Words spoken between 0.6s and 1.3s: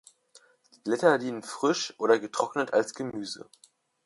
Die Blätter